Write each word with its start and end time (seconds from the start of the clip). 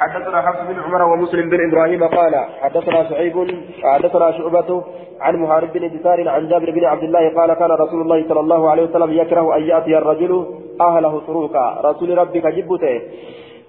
حدثنا 0.00 0.42
حفص 0.42 0.60
بن 0.68 0.80
عمر 0.80 1.02
ومسلم 1.02 1.50
بن 1.50 1.60
إبراهيم 1.68 2.04
قال 2.04 2.34
حدثنا 2.62 3.08
شعيب 3.10 3.36
حدثنا 3.82 4.32
شعبة 4.32 4.84
عن 5.20 5.36
محارب 5.36 5.72
بن 5.72 5.98
دثار 5.98 6.28
عن 6.28 6.48
جابر 6.48 6.70
بن 6.70 6.84
عبد 6.84 7.02
الله 7.02 7.34
قال 7.34 7.54
كان 7.54 7.70
رسول 7.70 8.00
الله 8.00 8.28
صلى 8.28 8.40
الله 8.40 8.70
عليه 8.70 8.82
وسلم 8.82 9.12
يكره 9.12 9.56
ان 9.56 9.62
ياتي 9.62 9.98
الرجل 9.98 10.46
اهله 10.80 11.22
سروقا 11.26 11.80
رسول 11.84 12.18
ربك 12.18 12.46
جبته 12.46 13.00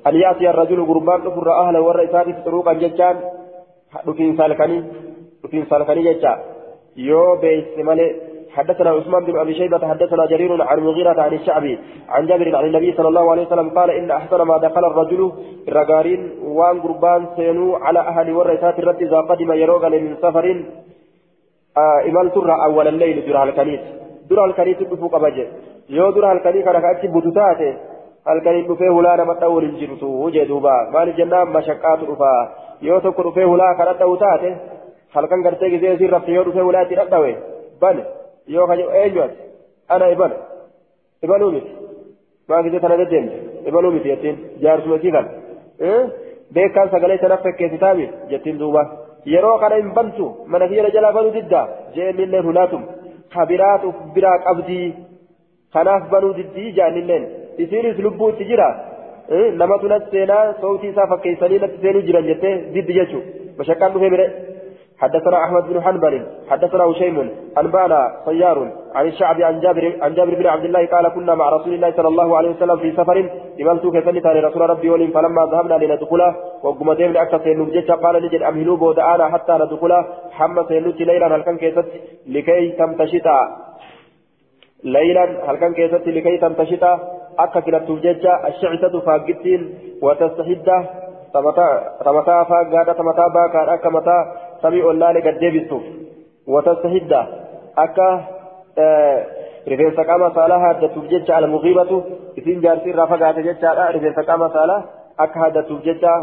ان 0.07 0.15
ياتي 0.15 0.49
الرجل 0.49 0.85
قربان 0.85 1.19
كفر 1.21 1.47
اهله 1.61 1.81
والرئيسات 1.81 2.27
سروقا 2.45 2.73
جتان 2.73 3.15
دفين 4.07 4.37
سالكني 4.37 4.83
دفين 5.43 5.65
سالكني 5.69 6.13
جتان 6.13 6.37
يو 6.97 7.35
بيس 7.35 7.77
مالي 7.77 8.32
حدثنا 8.53 8.89
عثمان 8.89 9.25
بن 9.25 9.39
أبي 9.39 9.53
شيبة 9.53 9.87
حدثنا 9.87 10.25
جرير 10.25 10.61
عن 10.61 10.79
مغيرة 10.79 11.21
عن 11.21 11.33
الشعبي 11.33 11.79
عن 12.09 12.25
جابر 12.25 12.55
عن 12.55 12.65
النبي 12.65 12.93
صلى 12.97 13.07
الله 13.07 13.31
عليه 13.31 13.45
وسلم 13.47 13.69
قال 13.69 13.89
إن 13.91 14.11
أحسن 14.11 14.41
ما 14.41 14.57
دخل 14.57 14.85
الرجل 14.85 15.31
الرجارين 15.67 16.31
وان 16.43 16.81
قربان 16.81 17.21
سينو 17.35 17.75
على 17.75 17.99
أهل 17.99 18.27
ورثات 18.37 18.79
الرد 18.79 19.01
إذا 19.01 19.19
قدم 19.29 19.51
يروغل 19.51 19.93
من 20.03 20.15
سفر 20.23 20.45
آه 21.77 21.99
إمال 22.09 22.31
ترى 22.33 22.55
أول 22.67 22.87
الليل 22.87 23.25
درها 23.27 23.43
الكنيس. 23.43 23.79
درها 24.29 24.45
الكنيس 24.45 24.77
بفوق 24.91 25.17
بجه 25.17 25.47
يو 25.89 26.11
درها 26.11 26.31
الكنيس 26.31 26.65
كان 26.65 26.81
كاتب 26.81 27.11
بوتوتاته 27.13 27.73
halkanii 28.25 28.63
dhufee 28.67 28.87
hulaa 28.87 29.17
nama 29.19 29.33
dha'uun 29.39 29.65
hin 29.65 29.79
jirtu 29.79 30.09
hujee 30.19 30.45
duuba 30.51 30.73
maali 30.91 31.13
jennaan 31.17 31.49
mashaqaatu 31.55 32.05
dhufa 32.09 32.29
yoo 32.87 32.99
tokko 33.05 33.25
dhufee 33.25 33.47
hulaa 33.49 33.73
kana 33.79 33.93
dha'u 34.01 34.13
taate 34.21 34.51
halkan 35.15 35.43
gartee 35.47 35.69
gisee 35.73 35.93
isiin 35.95 36.13
rafte 36.13 36.35
yoo 36.35 36.45
dhufee 36.45 36.63
hulaa 36.67 36.83
itti 36.85 36.99
dhadhawe 36.99 37.33
bane 37.81 38.05
yoo 38.47 38.67
ka 38.67 38.75
eenyu 39.01 39.21
ati 39.23 39.37
ana 39.93 40.09
ibala 40.15 40.35
ibaluu 41.23 41.51
miti 41.55 41.71
maa 42.49 42.63
gisee 42.63 42.79
tana 42.79 42.97
deddeemte 43.01 43.37
ibaluu 43.69 43.91
miti 43.95 44.09
jettiin 44.13 44.37
jaarsuma 44.63 44.95
isii 44.99 45.11
kan 45.15 45.27
beekaan 46.55 46.89
sagalee 46.93 47.17
sana 47.23 47.37
fakkeessitaami 47.45 48.09
jettiin 48.31 48.59
duuba 48.59 48.83
yeroo 49.33 49.57
kana 49.63 49.75
hin 49.81 49.93
bantu 49.97 50.25
mana 50.51 50.67
kiyya 50.67 50.89
jalaa 50.95 51.13
banuu 51.17 51.33
diddaa 51.37 51.65
je'ennilleen 51.95 52.45
hulaatum 52.47 52.81
kabiraatu 53.35 53.93
biraa 54.15 54.37
qabdii 54.47 54.87
kanaaf 55.73 56.09
banuu 56.15 56.33
diddii 56.39 56.71
jaannilleen 56.79 57.23
isiinis 57.65 57.97
lubbuu 58.05 58.29
itti 58.33 58.49
jira 58.51 58.67
namatu 59.61 59.87
natti 59.93 60.11
seenaa 60.17 60.43
sootii 60.61 60.89
isaa 60.93 61.07
fakkeessanii 61.13 61.59
natti 61.63 61.81
seenuu 61.85 62.01
jiran 62.09 62.25
jettee 62.31 62.55
diddi 62.73 62.93
jechuudha 62.99 63.29
mashaqqaan 63.57 63.93
dhufee 63.93 64.11
bire. 64.15 64.27
حدثنا 65.03 65.37
أحمد 65.45 65.63
بن 65.69 65.77
حنبل 65.85 66.13
حدثنا 66.51 66.83
هشيم 66.83 67.17
انبانا 67.61 67.99
سيار 68.25 68.57
عن 68.95 69.05
الشعب 69.11 69.37
عن 69.41 69.55
جابر 69.63 69.85
عن 70.03 70.11
جابر 70.17 70.33
بن 70.41 70.47
عبد 70.53 70.65
الله 70.65 70.85
قال 70.93 71.05
كنا 71.15 71.33
مع 71.35 71.49
رسول 71.49 71.73
الله 71.73 71.91
صلى 71.97 72.09
الله 72.13 72.37
عليه 72.37 72.49
وسلم 72.49 72.77
في 72.83 72.89
سفر 72.99 73.17
لملت 73.59 73.85
كسنت 73.95 74.25
رسول 74.47 74.61
ربي 74.73 74.89
ولين 74.89 75.11
فلما 75.15 75.43
ذهبنا 75.51 75.75
لندخله 75.81 76.29
وقم 76.63 76.93
ديم 76.99 77.11
لأكثر 77.15 77.39
سينوجت 77.43 77.91
قال 78.03 78.15
نجد 78.23 78.41
امهلوا 78.49 78.77
بودعانا 78.77 79.25
حتى 79.33 79.53
ندخله 79.61 79.99
حمى 80.37 80.61
سينوت 80.67 80.99
ليلا 81.09 81.27
هل 81.35 81.41
كان 81.47 81.57
كيست 81.57 81.87
لكي 82.33 82.63
تمتشتا 82.79 83.37
ليلا 84.95 85.25
هل 85.47 85.55
كان 85.61 85.73
كيست 85.73 86.07
لكي 86.15 86.37
تمتشتا 86.37 86.91
akka 87.37 87.61
filattuuf 87.65 88.01
jecha 88.05 88.33
ashicitatu 88.47 89.01
faaggittiin 89.01 89.61
watastahidda 90.01 90.75
tamataa 91.33 92.45
faaggaadha 92.51 92.93
tamataa 92.93 93.29
baakaadha 93.37 93.73
akka 93.73 93.91
mataa 93.97 94.21
samii 94.63 94.83
ollaalee 94.91 95.25
gad 95.27 95.39
deebistuuf 95.43 95.83
watastahidda 96.55 97.21
akka 97.85 98.07
rifeensa 99.71 100.05
qaama 100.09 100.31
saalaa 100.37 100.59
haaddatuuf 100.65 101.05
jecha 101.13 101.37
almuqiibatu 101.37 102.03
isin 102.41 102.61
jaarsi 102.65 102.93
irraa 102.93 103.07
fagaate 103.13 103.47
jechaadha 103.49 103.91
rifeensa 103.97 104.27
qaama 104.29 104.49
saalaa 104.57 104.81
akka 105.25 105.43
haaddatuuf 105.43 105.81
jecha 105.89 106.13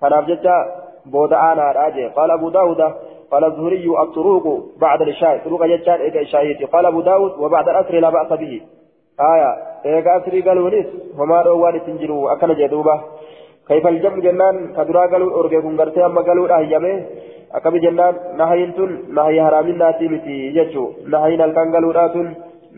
kanaaf 0.00 0.32
jecha 0.32 0.54
booda 1.14 1.36
aanaadha 1.48 1.90
jee 1.98 2.08
qaala 2.18 2.40
abu 2.40 2.50
daawuda 2.58 2.88
قال 3.30 3.44
الزهري 3.44 3.86
الطروق 4.02 4.46
بعد 4.80 5.02
العشاء 5.02 5.38
طرق 5.44 5.62
جتان 5.66 6.00
إيجا 6.00 6.22
إشاهيتي 6.22 6.64
قال 6.64 6.86
أبو 6.86 7.00
داود 7.00 7.32
وبعد 7.42 7.68
الأسر 7.68 7.94
لا 8.04 8.10
بأس 8.10 8.30
به 8.40 8.60
آية 9.32 9.50
إيجا 9.86 10.16
أسري 10.16 10.40
قالونيس 10.46 10.86
وما 11.18 11.38
روان 11.42 11.80
تنجروا 11.86 12.32
أكل 12.32 12.50
جدوبة 12.60 13.00
كيف 13.68 13.86
الجمع 13.86 14.18
جنان 14.26 14.56
كدرا 14.76 15.06
قالوا 15.12 15.40
أرجعكم 15.40 15.80
قرتي 15.80 16.06
أما 16.06 16.20
قالوا 16.20 16.48
لا 16.48 16.58
هيامه 16.58 16.94
akkami 17.52 17.80
jennaan 17.80 18.16
nahayin 18.38 18.72
tun 18.78 18.92
nahayi 19.18 19.38
haraaminaatii 19.46 20.08
miti 20.08 20.36
jechuu 20.58 20.88
nahayin 21.14 21.40
halkan 21.40 21.70
galuudhaatun 21.76 22.28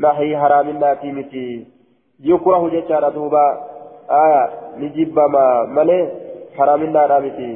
nahayi 0.04 0.34
haraaminaatii 0.42 1.12
miti 1.18 1.44
yukrahu 2.30 2.70
jechaadha 2.76 3.10
duuba 3.16 3.44
aya 4.22 4.42
ni 4.78 4.88
jibbama 4.96 5.66
malee 5.78 6.02
haraaminaadha 6.58 7.20
miti 7.26 7.50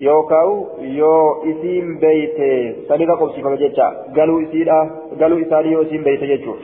yookaan 0.00 0.52
yoo 0.98 1.42
isiin 1.52 1.98
beeyte 2.02 2.50
sanirra 2.88 3.16
qobsiifama 3.22 3.56
jecha 3.62 3.88
galuu 4.18 4.40
isiidha 4.46 4.78
galuu 5.22 5.38
isaanii 5.44 5.72
yoo 5.72 5.82
isiin 5.88 6.04
beeyte 6.08 6.26
jechuudha 6.32 6.62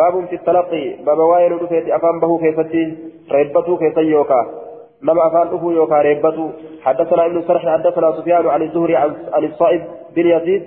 baabumti 0.00 0.38
talaqqii 0.48 0.86
baaba 1.04 1.26
waa'ee 1.32 1.48
nu 1.52 1.58
dhufeeti 1.62 1.92
afaan 1.98 2.20
bahuu 2.24 2.38
keessatti 2.44 2.82
reebbatuu 3.34 3.76
keessan 3.82 4.10
yookaan 4.14 4.50
نما 5.02 5.26
أفان 5.26 5.46
أبو 5.46 5.70
يوكا 5.70 6.02
ريبتو 6.02 6.50
حدثنا 6.82 7.26
ابن 7.26 7.42
سرح 7.42 7.62
حدثنا 7.68 8.12
سفيان 8.12 8.46
عن 8.46 8.62
الزهري 8.62 8.96
عن 8.96 9.44
الصائب 9.44 9.82
بن 10.16 10.26
يزيد 10.26 10.64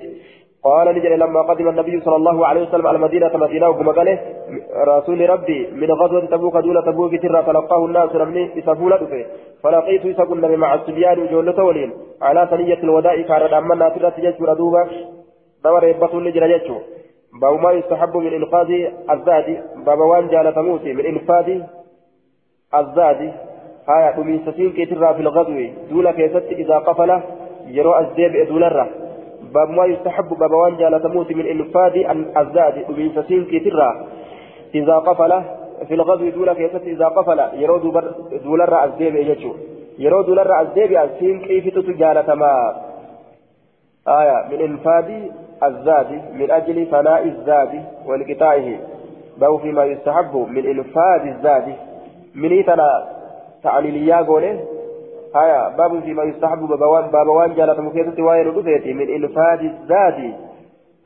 قال 0.64 0.88
نجري 0.96 1.16
لما 1.18 1.42
قدم 1.42 1.70
النبي 1.70 2.02
صلى 2.02 2.16
الله 2.16 2.48
عليه 2.48 2.62
وسلم 2.62 2.88
على 2.88 2.96
المدينة 2.96 3.32
مدينة 3.38 3.70
وكما 3.70 3.92
قال 3.92 4.20
رسول 4.88 5.30
ربي 5.30 5.68
من 5.72 5.92
غزوة 5.92 6.26
تبوك 6.26 6.58
دولة 6.58 6.82
تبوك 6.82 7.12
ترى 7.22 7.44
تلقاه 7.44 7.86
الناس 7.86 8.16
رمني 8.16 8.50
بسفولة 8.58 8.98
دفه 8.98 9.26
فلقيت 9.64 10.06
يسقن 10.06 10.56
مع 10.60 10.74
الصبيان 10.74 11.20
وجولة 11.20 11.64
ولين 11.64 11.92
على 12.22 12.48
ثنية 12.52 12.80
الوداء 12.84 13.22
كان 13.22 13.54
أمنا 13.54 13.90
ترى 13.90 14.12
تجج 14.12 14.44
ردوبة 14.44 14.88
نما 15.66 15.80
ريبتو 15.80 16.20
نجري 16.20 16.52
يجو 16.52 16.78
باب 17.42 17.60
ما 17.64 17.72
يستحب 17.72 18.18
من 18.18 18.34
إنقاذ 18.34 18.70
الزاد 19.12 19.48
باب 19.86 20.00
وان 20.00 20.28
جال 20.28 20.54
تموتي 20.56 20.94
من 20.94 21.06
إنقاذ 21.06 21.48
الزاد 22.80 23.34
آية 23.90 24.18
أميسسين 24.18 24.72
كيترى 24.72 25.14
في 25.14 25.22
الغزو 25.22 25.70
دولة 25.92 26.12
كيست 26.12 26.46
إذا 26.52 26.78
قفل 26.78 27.22
يرى 27.68 28.00
الزيب 28.00 28.48
دولة 28.48 28.88
باب 29.54 29.70
ما 29.70 29.86
يستحب 29.86 30.30
باب 30.30 30.52
وانجا 30.52 30.90
لتموت 30.90 31.32
من 31.32 31.46
إنفاذ 31.46 31.96
الزاد 32.38 32.86
أميسسين 32.90 33.46
كيترى 33.46 34.08
إذا 34.76 34.96
قفل 34.96 35.42
في 35.88 35.94
الغزو 35.94 36.30
دولة 36.30 36.54
كيست 36.54 36.84
إذا 36.84 37.06
قفل 37.06 37.40
يرى 37.54 37.80
دولة 38.44 38.86
الزيب 38.86 39.16
يجو 39.16 39.54
يرى 40.00 40.24
دولة 40.24 40.62
الزيب 40.62 40.92
السين 40.98 41.40
كيف 41.40 41.76
تتجالة 41.76 42.36
ما 42.36 42.82
آية 44.08 44.48
من 44.52 44.62
إنفاذ 44.62 45.12
الزاد 45.64 46.22
من 46.34 46.52
أجل 46.52 46.86
فناء 46.86 47.24
الزاد 47.28 47.84
وانقطاعه 48.06 48.80
باب 49.38 49.60
فيما 49.60 49.86
يستحب 49.86 50.36
من 50.50 50.66
إنفاذ 50.66 51.28
الزاد 51.28 51.76
من 52.36 52.52
إيتنا 52.52 53.21
تعليليا 53.64 54.18
قوله 54.22 54.60
هيا 55.36 55.70
باب 55.78 56.00
فيما 56.00 56.24
يستحب 56.24 56.60
بابوان 56.60 57.12
بابوان 57.12 57.54
جالت 57.54 57.80
مكيسة 57.80 58.24
وين 58.24 58.48
ودفيتي 58.48 58.94
من 58.94 59.10
إنفاذ 59.10 59.60
الزاد 59.60 60.34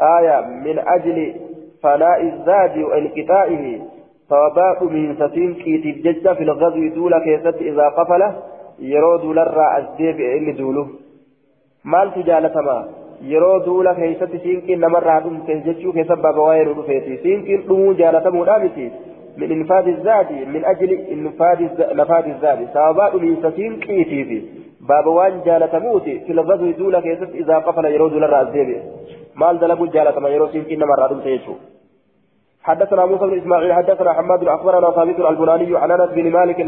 آية 0.02 0.42
من 0.66 0.80
أجل 0.80 1.36
فناء 1.84 2.22
الزاد 2.22 2.78
وانقطاعه 2.78 3.66
ثوابات 4.30 4.84
من 4.84 5.16
ستين 5.16 5.54
كيتب 5.54 6.02
ججة 6.02 6.34
في 6.34 6.44
الغزو 6.44 6.88
دولة 6.96 7.20
كيست 7.20 7.58
إذا 7.62 7.90
قفل 7.90 8.22
يرو 8.80 9.18
دولر 9.18 9.78
الزيب 9.78 10.20
إني 10.20 10.52
دوله 10.52 10.88
مال 11.86 12.14
تجالتما 12.14 12.88
yeroo 13.22 13.66
duula 13.66 13.94
keessatti 13.96 14.40
siinqiin 14.40 14.82
namarraa 14.82 15.20
dhumte 15.24 15.56
jechuu 15.66 15.94
keessa 15.94 16.16
baaba 16.16 16.48
waa'ee 16.48 16.66
dhufeeti. 16.66 17.18
Siinqiin 17.24 17.64
dhumuu 17.68 17.94
jaalatamuudha 18.02 18.60
miti. 18.60 18.92
من 19.38 19.52
إنفاذ 19.52 19.88
الزاد 19.88 20.32
من 20.32 20.66
أجل 20.66 20.92
إنفاذ 21.16 21.60
نفاذ 21.96 22.26
الزاد. 22.34 22.68
سوابا 22.74 23.16
من 23.18 23.36
ستين 23.44 23.80
قيتي 23.80 24.50
باب 24.90 25.08
وان 25.08 25.42
جالة 25.46 25.80
موتي 25.80 26.20
في 26.20 26.32
الغزو 26.32 26.72
دولة 26.72 27.00
كيست 27.00 27.32
إذا 27.36 27.58
قفل 27.58 27.86
يرود 27.86 28.14
للرأس 28.14 28.48
الزيبي 28.48 28.82
مال 29.36 29.60
دلبو 29.60 29.86
جالة 29.86 30.20
ما 30.20 30.30
يرود 30.30 30.50
سنكين 30.50 30.80
مرة 30.80 31.08
دم 31.08 31.22
سيشو. 31.24 31.54
حدثنا 32.64 33.06
موسى 33.06 33.26
بن 33.26 33.38
إسماعيل 33.40 33.74
حدثنا 33.74 34.14
حماد 34.14 34.44
أخبرنا 34.48 34.92
ثابت 34.92 35.20
البناني 35.20 35.78
عن 35.78 35.92
أنس 35.92 36.10
بن 36.12 36.32
مالك 36.32 36.60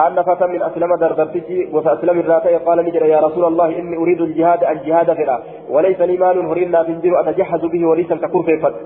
أن 0.00 0.22
فتى 0.22 0.46
من 0.46 0.62
أسلم 0.62 0.96
دردرتي 0.96 1.68
وفأسلم 1.72 2.20
الراتي 2.20 2.56
قال 2.56 2.78
نجري 2.84 3.08
يا 3.08 3.20
رسول 3.20 3.44
الله 3.44 3.78
إني 3.78 3.96
أريد 3.96 4.20
الجهاد 4.20 4.64
الجهاد 4.64 5.12
فلا 5.12 5.42
وليس 5.70 6.00
لي 6.00 6.16
مال 6.16 6.38
هرنا 6.38 6.82
تنزل 6.82 7.16
أتجهز 7.16 7.64
به 7.64 7.86
وليس 7.86 8.08
تكون 8.08 8.42
في 8.42 8.58
فتح 8.58 8.78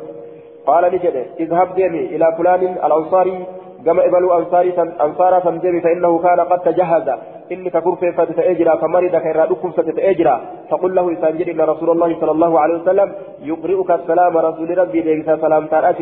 قال 0.69 0.85
نجد 0.95 1.27
اذهب 1.41 1.75
ديمي 1.75 2.01
إلى 2.15 2.27
فلان 2.39 2.63
الأنصاري 2.87 3.47
كما 3.85 4.07
إبلوا 4.07 4.39
أنصاري 4.39 4.75
أنصارا 5.01 5.39
فانجبي 5.39 5.81
فإنه 5.81 6.19
كان 6.19 6.41
قد 6.41 6.59
تجهز 6.61 7.09
إنك 7.53 7.77
كرفة 7.85 8.25
فتأجرا 8.25 8.77
فمرض 8.77 9.17
كيرا 9.17 9.45
لكم 9.47 9.71
فتأجرا 9.71 10.41
فقل 10.71 10.95
له 10.95 11.13
إسانجر 11.13 11.51
إن 11.51 11.61
رسول 11.61 11.91
الله 11.91 12.21
صلى 12.21 12.31
الله 12.31 12.61
عليه 12.61 12.75
وسلم 12.75 13.13
يقرئك 13.43 13.91
السلام 13.91 14.37
رسول 14.39 14.79
ربي 14.79 15.01
ليس 15.01 15.27
سلام 15.41 15.67
ترى 15.67 15.95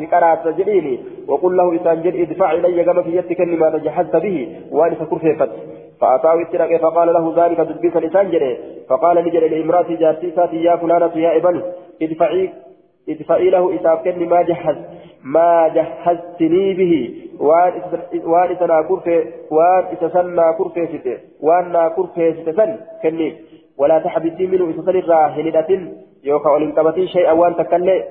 شكرات 0.00 0.38
تجريني 0.44 1.00
وقل 1.28 1.56
له 1.56 1.76
إسانجر 1.76 2.22
ادفع 2.22 2.52
إلي 2.52 2.84
كما 2.84 3.02
في 3.02 3.16
يدك 3.16 3.40
لما 3.40 3.70
تجهزت 3.70 4.16
به 4.16 4.56
وأنت 4.72 4.98
كرفة 5.10 5.34
فت 5.38 5.50
فأتاه 6.00 6.78
فقال 6.82 7.08
له 7.14 7.34
ذلك 7.36 7.56
تدبيس 7.56 7.96
لسانجر 7.96 8.56
فقال 8.88 9.16
نجر 9.24 9.40
لإمراتي 9.46 9.94
جارتي 9.96 10.56
يا 10.56 10.76
فلانة 10.76 11.16
يا 11.16 11.36
ابن 11.36 11.62
ادفعي 12.02 12.50
ادفعي 13.08 13.50
له 13.50 13.74
إساف 13.74 14.04
كن 14.04 14.28
ما 14.28 14.42
جهز 14.42 14.76
ما 15.24 15.68
جهزتني 15.68 16.74
به. 16.74 16.94
وان 17.40 18.52
إسنا 18.52 18.82
كرفة 18.88 19.24
وان 19.50 19.84
إسسنا 19.92 20.52
كرفة 20.58 20.86
ستة. 20.86 21.18
وان 21.42 21.74
كرفة 21.96 22.32
ستة 22.32 22.76
كني. 23.02 23.28
ولا 23.78 23.98
تحبسي 23.98 24.46
منه 24.46 24.70
إسسن 24.70 24.96
الراهنة 24.98 25.92
يوكا 26.24 26.50
ولنكبتي 26.50 27.06
شيئا 27.06 27.32
وان 27.32 27.56
تكلي. 27.56 28.04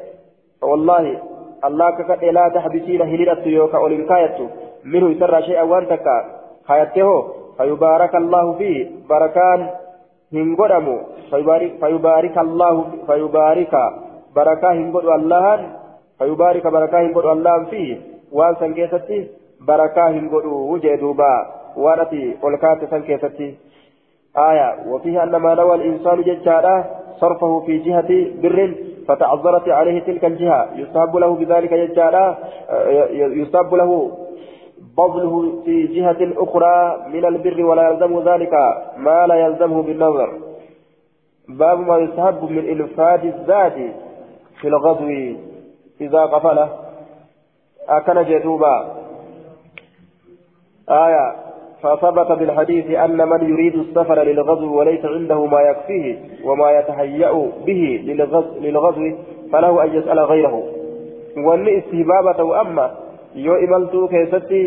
والله 0.64 1.22
الله 1.66 1.90
ككت 1.90 2.24
لا 2.24 2.50
تحبسين 2.56 3.02
هنيرة 3.02 3.44
يوكا 3.46 3.78
ولنكايت 3.78 4.38
منه 4.86 5.10
يسرى 5.10 5.42
شيئا 5.42 5.64
وان 5.64 5.88
تكا. 5.88 6.18
خايته 6.68 7.10
فيبارك 7.58 8.16
الله 8.16 8.54
فيه. 8.54 8.78
بركان. 9.10 9.70
هنقدمو 10.34 10.98
فيبارك, 11.32 11.72
فيبارك 11.82 12.38
الله 12.38 12.86
فيبارك 13.08 13.74
بركة 14.36 14.72
هنقدو 14.72 15.16
الله 15.16 15.70
فيبارك 16.20 16.68
بركة 16.68 17.00
هنقدو 17.02 17.32
الله 17.32 17.64
فيه 17.64 17.98
وان 18.32 18.56
سنكيستي 18.60 19.28
بركة 19.68 20.08
هنقدو 20.10 20.54
وجه 20.74 20.96
دوبا 20.96 21.34
وانتي 21.78 22.36
ولكات 22.44 22.90
سنكيستي 22.92 23.56
آية 24.38 24.76
وفيها 24.92 25.24
أن 25.24 25.36
ما 25.36 25.56
نوى 25.56 25.76
الإنسان 25.76 26.22
ججارة 26.22 26.86
صرفه 27.22 27.60
في 27.66 27.78
جهة 27.78 28.12
بر 28.42 28.74
فتعذرت 29.08 29.70
عليه 29.70 30.00
تلك 30.00 30.26
الجهة 30.26 30.70
يستحب 30.76 31.16
له 31.18 31.36
بذلك 31.36 31.74
ججارة 31.74 32.38
يستحب 33.10 33.74
له 33.74 34.12
بذله 34.98 35.62
في 35.66 35.88
جهة 35.88 36.18
أخرى 36.38 37.06
من 37.14 37.26
البر 37.26 37.66
ولا 37.66 37.90
يلزم 37.90 38.20
ذلك 38.30 38.54
ما 38.98 39.28
لا 39.28 39.36
يلزمه 39.36 39.82
بالنظر 39.84 40.30
باب 41.50 41.80
ما 41.80 41.98
يستحب 41.98 42.44
من 42.52 42.60
إلفاد 42.60 43.26
الذات 43.26 43.74
في 44.62 44.68
الغزو 44.68 45.10
إذا 46.02 46.22
قفله 46.26 46.70
أكن 47.90 48.24
جدوبا. 48.24 48.96
آية 50.90 51.36
فثبت 51.84 52.32
بالحديث 52.32 52.92
أن 52.92 53.30
من 53.30 53.50
يريد 53.50 53.76
السفر 53.76 54.24
للغزو 54.24 54.80
وليس 54.80 55.06
عنده 55.06 55.46
ما 55.46 55.62
يكفيه 55.62 56.18
وما 56.46 56.72
يتهيأ 56.72 57.32
به 57.66 58.02
للغزو 58.62 59.12
فله 59.52 59.84
أن 59.84 59.96
يسأل 59.96 60.20
غيره. 60.20 60.64
وأن 61.38 61.68
استهبابة 61.68 62.62
أما 62.62 62.92
yoo 63.36 63.58
imaltuu 63.58 64.08
keessatti 64.08 64.60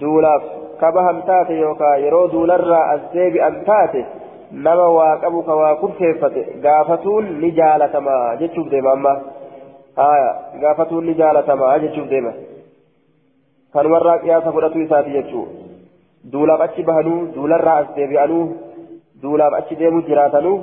duulaaf 0.00 0.44
kabahan 0.80 1.22
taate 1.22 1.58
yookaan 1.60 2.02
yeroo 2.02 2.28
duularraa 2.32 2.84
as 2.92 3.02
deebi'an 3.14 3.58
taate 3.66 4.04
nama 4.52 4.88
waa 4.98 5.16
qabu 5.22 5.42
ka 5.42 5.54
waa 5.54 5.74
kurfeeffate 5.82 6.42
gaafatuun 6.62 7.40
ni 7.40 7.50
jaalatama 7.58 8.36
jechuuf 8.40 8.70
deema 8.70 8.92
amma 8.92 9.12
haya 9.96 10.30
gaafatuun 10.60 11.06
ni 11.06 11.14
jaalatama 11.14 11.78
jechuuf 11.78 12.08
deema 12.08 12.32
kanumarraa 13.72 14.18
qiyaasa 14.18 14.52
fudhatu 14.52 14.80
isaati 14.86 15.16
jechuu 15.18 15.46
duulaaf 16.32 16.60
achi 16.68 16.82
bahanuu 16.90 17.20
duularraa 17.34 17.76
as 17.82 17.92
deebi'anuu 17.96 18.46
duulaaf 19.22 19.58
achi 19.60 19.80
deemuu 19.82 20.06
jiraatanuu 20.08 20.56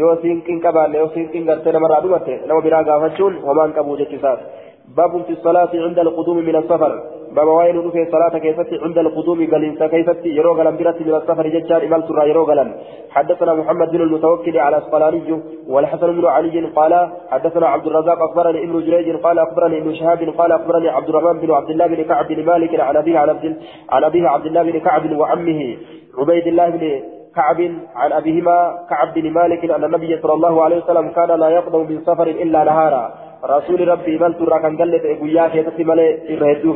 yoo 0.00 0.16
siinqin 0.24 0.60
qabaanne 0.66 0.98
yoo 1.02 1.12
siinqin 1.14 1.46
gartee 1.52 1.72
namarraa 1.78 2.02
dhumatte 2.06 2.40
nama 2.46 2.66
biraa 2.66 2.84
gaafachuun 2.90 3.40
homaan 3.46 3.78
qabu 3.78 3.96
jechuusaati. 4.02 4.62
في 4.96 5.32
الصلاة 5.32 5.70
عند 5.74 5.98
القدوم 5.98 6.36
من 6.36 6.56
السفر 6.56 7.02
باب 7.36 7.48
وين 7.48 7.90
في 7.90 8.02
الصلاة 8.02 8.38
كيفتي 8.38 8.78
عند 8.82 8.98
القدوم 8.98 9.50
قال 9.52 9.88
كيفتي 9.90 10.28
يرو 10.28 10.52
قلم 10.58 10.76
برت 10.76 11.00
من 11.02 11.14
السفر 11.14 11.46
ججار 11.48 11.84
إمام 11.86 12.02
سرى 12.08 12.28
يرو 12.30 12.44
قلم 12.44 12.68
حدثنا 13.10 13.54
محمد 13.54 13.90
بن 13.90 14.00
المتوكل 14.00 14.58
على 14.58 14.78
أسقلاني 14.78 15.42
والحسن 15.68 16.12
بن 16.18 16.24
علي 16.26 16.66
قال 16.78 16.92
حدثنا 17.30 17.66
عبد 17.66 17.86
الرزاق 17.86 18.18
أخبرني 18.22 18.64
ابن 18.64 18.80
جريج 18.86 19.16
قال 19.16 19.38
أخبرني 19.38 19.78
ابن 19.78 19.94
شهاب 19.94 20.20
قال 20.38 20.52
أخبرني 20.52 20.88
عبد 20.88 21.08
الرحمن 21.08 21.40
بن 21.40 21.50
عبد 21.50 21.70
الله 21.70 21.86
بن 21.86 22.02
كعب 22.04 22.28
بن 22.28 22.44
مالك 22.44 22.80
عن 22.80 22.96
أبيه 22.96 23.18
عن 23.18 24.04
أبيه 24.04 24.28
عبد 24.28 24.46
الله 24.46 24.62
بن 24.62 24.80
كعب 24.80 25.12
وعمه 25.20 25.76
عبيد 26.18 26.46
الله 26.46 26.70
بن 26.70 27.02
كعب 27.36 27.60
عن 27.96 28.12
أبيهما 28.12 28.86
كعب 28.90 29.14
بن 29.14 29.30
مالك 29.30 29.70
أن 29.70 29.84
النبي 29.84 30.20
صلى 30.22 30.32
الله 30.32 30.64
عليه 30.64 30.76
وسلم 30.76 31.08
كان 31.08 31.28
لا 31.28 31.48
يقدم 31.48 31.80
من 31.80 32.00
سفر 32.00 32.26
إلا 32.26 32.64
نهارا. 32.64 33.14
رسول 33.44 33.88
ربي 33.88 34.18
بل 34.18 34.34
ترى 34.34 34.58
كان 34.62 34.76
قلت 34.76 35.04
إبويا 35.04 35.48
كيست 35.48 35.80
ملي 35.80 36.08
إرهدو 36.34 36.72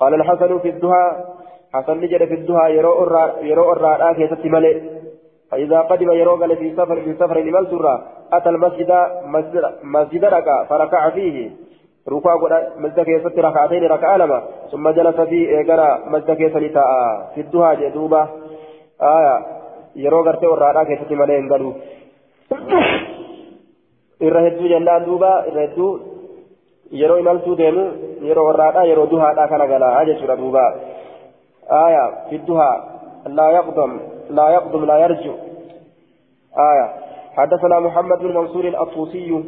قال 0.00 0.14
الحسن 0.14 0.58
في 0.58 0.68
الدها 0.68 1.24
حسن 1.74 2.00
نجد 2.00 2.24
في 2.24 2.34
الدها 2.34 2.68
يرو 2.68 3.72
الرادة 3.72 4.12
كيست 4.12 4.46
ملي 4.46 4.82
فإذا 5.50 5.80
قدم 5.80 6.10
يرو 6.12 6.34
قال 6.36 6.56
في 6.56 6.72
سفر 6.72 7.00
في 7.00 7.14
سفر 7.14 7.40
بل 7.40 7.66
ترى 7.70 8.02
أتى 8.32 8.48
المسجد 8.48 8.90
مسجد, 9.84 10.24
ركع 10.24 10.64
فركع 10.64 11.10
فيه. 11.10 11.50
ركوع 12.08 12.34
مسجد 12.78 13.00
كيست 13.00 13.38
ركعتين 13.38 13.84
ركع 13.84 14.16
لما 14.16 14.42
ثم 14.72 14.90
جلس 14.90 15.20
في 15.20 15.58
إيقرا 15.58 15.98
مسجد 16.06 16.36
كيست 16.36 16.56
في 17.34 17.40
الدها 17.40 17.74
جدوبة. 17.74 18.28
آية. 19.02 19.63
يرو 19.96 20.22
قرتي 20.22 20.46
الرادة 20.46 20.84
كيست 20.84 21.12
ملي 21.12 21.38
انقلوا 21.38 21.74
irra 24.26 24.40
hedduu 24.46 24.68
jennaan 24.72 25.04
duuba 25.06 25.30
irra 25.48 25.60
hedduu 25.66 25.88
yeroo 27.00 27.18
imaltuu 27.22 27.56
deemu 27.60 27.84
yeroo 28.28 28.46
warraadha 28.48 28.86
yeroo 28.90 29.10
duhaadha 29.12 29.48
kana 29.52 29.66
galaa 29.72 30.04
jechuudha 30.08 30.36
duuba. 30.42 30.64
آية 31.70 32.10
في 32.30 32.36
الدهى 32.36 32.82
لا 33.26 33.50
يقدم 33.50 34.00
لا 34.30 34.48
يقدم 34.48 34.84
لا 34.84 34.96
يرجع 34.96 35.32
آية 36.58 36.92
حدثنا 37.36 37.80
محمد 37.80 38.18
بن 38.18 38.36
منصور 38.36 38.64
الطوسي 38.64 39.44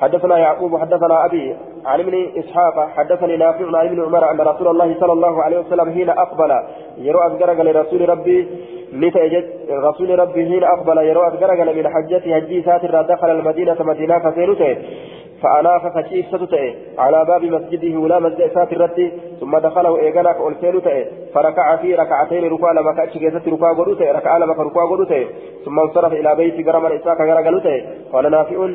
حدثنا 0.00 0.38
يعقوب 0.38 0.76
حدثنا 0.76 1.24
أبي 1.24 1.56
عن 1.84 2.00
ابن 2.00 2.38
إسحاق 2.38 2.88
حدثني 2.88 3.36
نافع 3.36 3.66
عن 3.78 3.86
ابن 3.86 4.04
عمر 4.04 4.30
أن 4.30 4.40
رسول 4.40 4.68
الله 4.68 5.00
صلى 5.00 5.12
الله 5.12 5.42
عليه 5.42 5.58
وسلم 5.58 5.92
حين 5.92 6.10
أقبل 6.10 6.62
يروى 6.98 7.26
أذكرك 7.26 7.60
لرسول 7.60 8.08
ربي 8.08 8.48
نتأجد 8.94 9.44
رسول 9.70 10.18
ربي 10.18 10.46
حين 10.46 10.64
أقبل 10.64 10.98
يروى 10.98 11.26
أذكرك 11.26 11.60
من 11.76 11.88
حجته 11.88 12.36
هجي 12.36 12.62
ساتر 12.62 13.02
دخل 13.02 13.30
المدينة 13.30 13.76
مدينة 13.80 14.18
فسيرته 14.18 14.76
فأناف 15.42 15.86
فشيف 15.86 16.26
ستته 16.26 16.74
على 16.98 17.24
باب 17.24 17.44
مسجده 17.44 17.98
ولا 17.98 18.18
مسجد 18.18 18.50
ساتر 18.54 18.90
ثم 19.40 19.58
دخله 19.58 19.98
إيقانك 19.98 20.36
ألسيل 20.48 21.06
فركع 21.34 21.76
في 21.76 21.94
ركعتين 21.94 22.44
ركوع 22.44 22.72
لما 22.72 22.92
كأتش 22.92 23.18
كيست 23.18 23.48
ركوع 23.48 23.72
قدوته 23.72 24.12
ركع 24.12 24.36
لما 24.38 24.52
ركوع 24.52 24.90
قدوته 24.90 25.26
ثم 25.64 25.80
انصرف 25.80 26.12
إلى 26.12 26.34
بيت 26.36 26.68
قرم 26.68 26.86
الإساك 26.86 27.20
غرقلته 27.20 27.84
قال 28.12 28.30
نافع 28.30 28.68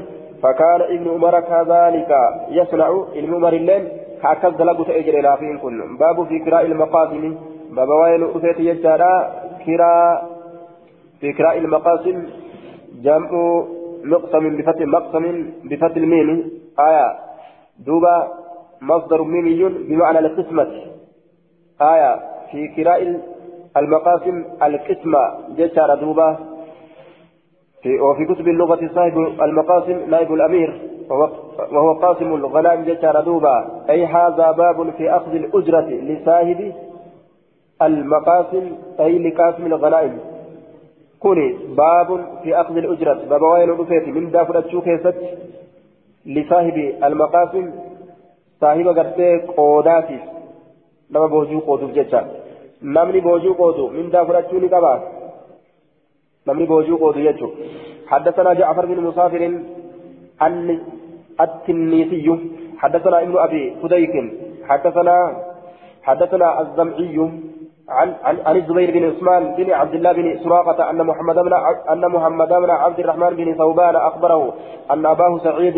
فكان 0.44 0.82
ابن 0.82 1.10
عمر 1.10 1.40
كذلك. 1.40 2.12
يصنع 2.50 3.06
ابن 3.16 3.34
عمر 3.34 3.54
الليل. 3.54 3.88
هكذا 4.24 4.50
دلقوا 4.50 4.86
تأجر 4.86 5.36
فين 5.38 5.58
كن 5.58 5.98
باب 5.98 6.28
في 6.28 6.40
كراء 6.40 6.66
المقاسم. 6.66 7.38
باب 7.72 7.90
وين 7.90 8.24
أتيت 8.36 8.60
يجارا. 8.60 9.32
كراء 9.66 10.30
في 11.20 11.34
كراء 11.34 11.58
المقاسم 11.58 12.24
جمع 13.04 13.30
مقسم 14.04 14.58
بفتح 14.58 14.82
مقسم 14.82 15.46
بفتح 15.64 15.96
الميم. 15.96 16.52
آية. 16.80 17.20
دوبا 17.86 18.28
مصدر 18.82 19.24
ميمي 19.24 19.70
بمعنى 19.70 20.20
القسمة. 20.20 20.72
آية. 21.82 22.20
في 22.52 22.68
كراء 22.68 23.22
المقاسم 23.78 24.44
القسمة. 24.64 25.24
جشار 25.58 25.96
دوبا. 25.96 26.38
في 27.84 28.00
وفي 28.00 28.26
كتب 28.26 28.48
اللغة 28.48 28.90
صاحب 28.96 29.18
المقاسم 29.18 30.10
نائب 30.10 30.34
الأمير. 30.34 30.82
وهو, 31.72 31.94
قاسم 31.94 32.34
الغنائم 32.34 32.84
جشار 32.84 33.22
دوبا. 33.22 33.86
أي 33.90 34.06
هذا 34.06 34.52
باب 34.52 34.90
في 34.98 35.12
أخذ 35.12 35.36
الأجرة 35.36 35.90
لصاحب 35.90 36.74
المقاسم 37.82 38.66
أي 39.00 39.14
لقاسم 39.20 39.66
الغنائم. 39.66 40.20
كوني 41.20 41.48
باب 41.78 42.10
في 42.44 42.62
أخذ 42.62 42.76
الأجرة. 42.78 43.20
باب 43.30 43.42
وين 43.42 43.70
من 44.16 44.32
دافر 44.32 44.60
الشوكيست 44.60 45.16
لصاحب 46.26 46.78
المقاسم 47.04 47.66
صاحب 48.62 48.88
قرتي 48.88 49.30
قوداتي. 49.58 50.20
نما 51.12 51.28
بوجو 51.28 51.60
قودو 51.60 51.88
جتا 51.98 52.22
نمني 52.84 53.20
بوجو 53.20 53.54
قودو. 53.54 53.88
من 53.88 54.10
دافر 54.10 54.40
الشوني 54.40 54.68
كبار 54.68 55.00
نمني 56.48 56.66
بوجو 56.66 56.98
قودو 56.98 57.20
يجو. 57.20 57.50
حدثنا 58.08 58.54
جعفر 58.54 58.86
بن 58.86 59.00
مسافر 59.08 59.42
عن 60.42 60.80
التنيسي. 61.42 62.28
حدثنا 62.78 63.22
ابن 63.22 63.38
أبي 63.38 63.76
فديك. 63.82 64.16
حدثنا 64.70 65.16
حدثنا 66.04 66.48
الزمعي. 66.62 67.18
عن 67.92 68.14
عن 68.24 68.38
عن 68.46 68.56
الزبير 68.58 68.92
بن 68.92 69.04
عثمان 69.10 69.56
بن 69.56 69.72
عبد 69.72 69.94
الله 69.94 70.12
بن 70.12 70.40
سراقة 70.44 70.90
أن 70.90 71.06
محمد 71.06 71.36
بن 71.36 71.54
أن 71.92 72.12
محمد 72.12 72.48
بن 72.48 72.70
عبد 72.70 73.00
الرحمن 73.00 73.30
بن 73.36 73.56
ثوبان 73.56 73.96
أخبره 73.96 74.54
أن 74.92 75.06
أباه 75.06 75.38
سعيد 75.44 75.78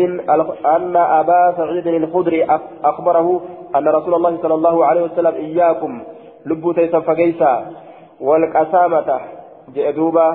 أن 0.76 0.96
أبا 0.96 1.54
سعيد 1.56 1.86
الخدري 1.86 2.44
أخبره 2.84 3.40
أن 3.76 3.88
رسول 3.88 4.14
الله 4.14 4.38
صلى 4.42 4.54
الله 4.54 4.84
عليه 4.84 5.02
وسلم 5.02 5.34
إياكم 5.34 6.02
لبو 6.46 6.72
تيسا 6.72 7.00
فقيسا 7.00 7.52
والقسامة 8.20 9.20
جئدوبا 9.74 10.28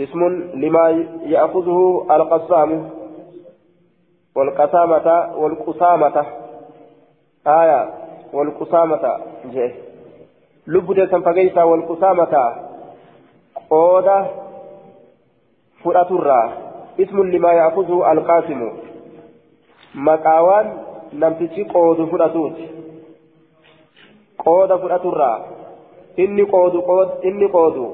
اسم 0.00 0.20
لما 0.54 1.06
يأخذه 1.26 2.06
القسام 2.10 2.90
والقسامة 4.36 5.06
والقسامة 5.36 6.26
آية 7.46 7.90
والقسامة 8.32 9.04
جئ 9.52 9.91
لبو 10.66 10.92
تيسا 10.92 11.20
فقيسا 11.20 11.62
والقسامة 11.62 12.34
قودة 13.70 14.26
فرأترا 15.84 16.52
اسم 17.00 17.22
لما 17.22 17.52
يأخذه 17.52 18.12
القاسم 18.12 18.72
مقاوان 19.94 20.66
namtichi 21.12 21.64
qoodu 21.72 22.06
fudhatuuti 22.10 22.68
qooda 24.44 24.78
fudhaturraa 24.84 25.38
inni 26.24 26.46
qoodu 26.52 26.78
inni 27.30 27.48
qoodu 27.56 27.84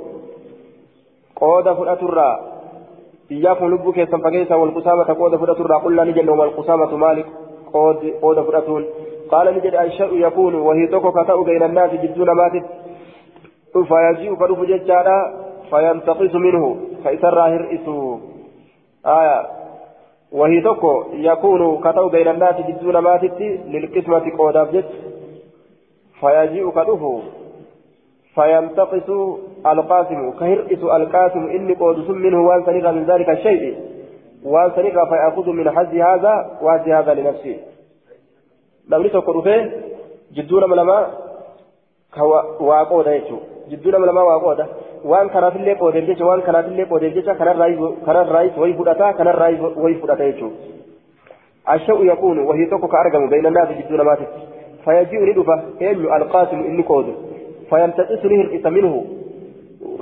qooda 1.40 1.74
fudhaturraa 1.78 2.34
iyyaakun 3.36 3.70
lubbuu 3.70 3.92
keessan 3.92 4.22
fageessaa 4.26 4.60
walqusaamata 4.62 5.18
qooda 5.22 5.38
fudhaturraa 5.38 5.80
qullaa 5.86 6.04
ni 6.04 6.16
jenna 6.18 6.38
walqusaamatu 6.42 6.98
maali 7.04 7.24
qooda 8.20 8.42
fudhatuun 8.46 8.86
yakuunu 10.24 10.66
wahii 10.66 10.88
tokko 10.88 11.12
ka 11.12 11.24
ta'u 11.24 11.44
bayna 11.44 11.64
annaasi 11.64 11.98
jidduu 11.98 12.24
namaatitti 12.24 13.84
fayaji'u 13.88 14.36
ka 14.36 14.46
dhufu 14.46 14.66
jechaadha 14.66 15.32
fayantaqisu 15.70 16.38
minhu 16.38 16.76
ka 17.04 17.10
isarraa 17.12 17.48
hir'isu 17.48 17.94
aayaa 19.04 19.58
وهي 20.32 20.60
تكو 20.60 21.04
يكون 21.12 21.80
كتو 21.80 22.08
بين 22.08 22.28
الناس 22.28 22.54
بدون 22.68 22.98
ماتت 22.98 23.40
للقسمة 23.40 24.36
قوداف 24.38 24.74
جت 24.74 24.84
فيجيء 26.20 26.70
كدفه 26.70 27.20
فينتقص 28.34 29.10
القاسم 29.66 30.30
كهرئس 30.30 30.82
القاسم 30.82 31.46
إني 31.46 31.74
قود 31.74 32.10
منه 32.10 32.46
وأن 32.46 32.64
سنرى 32.64 32.92
من 32.92 33.04
ذلك 33.04 33.28
الشيء. 33.28 33.76
وأن 34.44 34.70
سنرى 34.76 35.06
فيأخذ 35.10 35.50
من 35.50 35.70
حز 35.70 35.94
هذا 35.94 36.58
وحز 36.62 36.88
هذا 36.88 37.14
لنفسه. 37.14 37.56
لو 38.88 39.08
تكو 39.08 39.32
رفيه 39.32 39.70
جدون 40.36 40.70
ملما 40.70 40.98
كواقودا 42.14 43.14
يجو 43.14 43.38
جدون 43.70 44.00
ملما 44.02 44.22
واقودا 44.22 44.66
waan 45.04 45.30
kanaatillee 45.30 45.74
qoodeef 45.80 46.06
jecha 46.06 46.24
waan 46.26 46.42
kanaatillee 46.42 46.86
qoodeef 46.90 47.14
jecha 47.14 47.34
kanarraayis 47.34 48.56
wayi 48.62 48.74
fudhata 48.78 49.12
kanarraayis 49.12 49.60
wayi 49.76 49.94
fudhata 50.00 50.24
jechuudha 50.24 50.56
tokko 52.70 52.88
ka 52.88 53.00
argamu 53.00 53.28
bayna 53.28 53.50
naasi 53.50 53.74
jidduu 53.74 53.96
namaatitti 53.96 54.40
fayaji'u 54.84 55.26
ni 55.26 55.32
dhufa 55.32 55.62
eenyu 55.80 56.12
alqaasimu 56.18 56.64
inni 56.64 56.82
qoodu 56.90 57.12
fayantaqisu 57.70 58.28
ni 58.28 58.36
hir'isa 58.36 58.70
minhu 58.70 59.06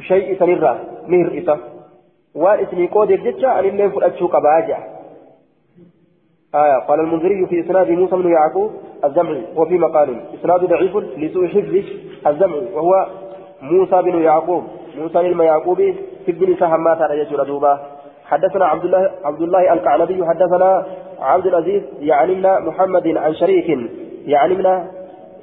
shay'i 0.09 0.37
sanirraa 0.37 0.77
ni 1.09 1.17
hir'isa 1.23 1.59
waan 2.35 2.61
isinii 2.65 2.89
qoodeef 2.89 3.23
jecha 3.23 3.55
anillee 3.55 3.89
fudhachuu 3.89 4.29
qabaa 4.29 4.61
jea 4.69 4.83
آية. 6.65 6.79
قال 6.89 7.01
المنذري 7.01 7.47
في 7.47 7.61
إسناد 7.61 7.91
موسى 7.91 8.17
بن 8.17 8.31
يعقوب 8.31 8.71
الزمعي 9.05 9.43
وفي 9.57 9.79
مقال. 9.79 10.09
إسناد 10.41 10.61
ضعيف 10.65 10.97
لسوء 10.97 11.47
حفظه 11.49 11.85
الزمعي 12.27 12.67
وهو 12.75 13.07
موسى 13.63 14.03
بن 14.03 14.23
يعقوب. 14.23 14.65
موسى 14.99 15.33
بن 15.33 15.41
يعقوب 15.41 15.81
ابن 16.29 16.57
سهمات 16.61 17.03
على 17.03 17.21
يجر 17.21 17.43
دوبا 17.45 17.79
حدثنا 18.25 18.67
عبد 18.67 18.85
الله 18.85 19.11
عبد 19.25 19.43
الله 19.43 19.73
القعنبي 19.73 20.27
حدثنا 20.27 20.87
عبد 21.21 21.47
العزيز 21.47 21.83
من 22.01 22.67
محمد 22.67 23.17
عن 23.17 23.35
شريك 23.35 23.71
من 23.71 24.87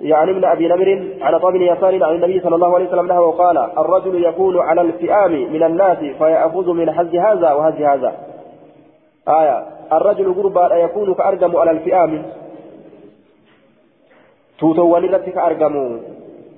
يعني 0.01 0.34
من 0.34 0.46
أبي 0.46 0.67
نمر 0.67 1.03
على 1.22 1.39
طاب 1.39 1.55
يسار 1.55 2.03
عن 2.03 2.15
النبي 2.15 2.39
صلى 2.39 2.55
الله 2.55 2.75
عليه 2.75 2.88
وسلم 2.88 3.08
له 3.08 3.22
وقال 3.22 3.58
الرجل 3.58 4.25
يكون 4.25 4.60
على 4.60 4.82
الفئام 4.82 5.32
من 5.32 5.63
الناس 5.63 5.98
فيأخذ 5.98 6.74
من 6.74 6.91
حز 6.91 7.15
هذا 7.15 7.53
وهز 7.53 7.82
هذا. 7.82 8.13
آية. 9.27 9.63
الرجل 9.92 10.34
قربا 10.34 10.75
يكون 10.75 11.13
كأرجم 11.13 11.58
على 11.58 11.72
الفئام. 11.72 12.25
توتوان 14.60 15.04
رتك 15.06 15.38
أرجموا 15.38 15.98